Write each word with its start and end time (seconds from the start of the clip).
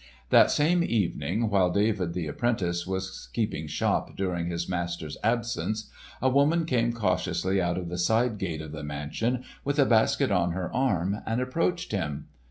That 0.31 0.49
same 0.49 0.83
evening 0.83 1.47
while 1.51 1.69
David 1.69 2.13
the 2.15 2.25
apprentice 2.25 2.87
was 2.87 3.29
keeping 3.33 3.67
shop 3.67 4.17
during 4.17 4.47
his 4.47 4.67
master's 4.67 5.15
absence, 5.23 5.91
a 6.23 6.27
woman 6.27 6.65
came 6.65 6.91
cautiously 6.91 7.61
out 7.61 7.77
of 7.77 7.87
the 7.87 7.99
side 7.99 8.39
gate 8.39 8.61
of 8.63 8.71
the 8.71 8.81
mansion 8.81 9.43
with 9.63 9.77
a 9.77 9.85
basket 9.85 10.31
on 10.31 10.53
her 10.53 10.75
arm, 10.75 11.21
and 11.27 11.39
approached 11.39 11.91
him. 11.91 12.29